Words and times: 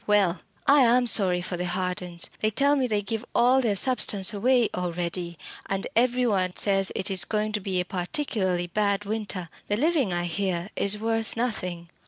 "Well, 0.07 0.39
I 0.65 0.81
am 0.81 1.05
sorry 1.05 1.41
for 1.41 1.57
the 1.57 1.67
Hardens. 1.67 2.31
They 2.39 2.49
tell 2.49 2.75
me 2.75 2.87
they 2.87 3.03
give 3.03 3.23
all 3.35 3.61
their 3.61 3.75
substance 3.75 4.33
away 4.33 4.67
already 4.73 5.37
and 5.67 5.85
every 5.95 6.25
one 6.25 6.55
says 6.55 6.91
it 6.95 7.11
is 7.11 7.23
going 7.23 7.51
to 7.51 7.59
be 7.59 7.79
a 7.79 7.85
particularly 7.85 8.65
bad 8.65 9.05
winter. 9.05 9.47
The 9.67 9.77
living, 9.77 10.11
I 10.11 10.23
hear, 10.23 10.71
is 10.75 10.97
worth 10.97 11.37
nothing. 11.37 11.87